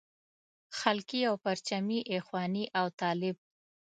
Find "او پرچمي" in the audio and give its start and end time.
1.29-1.99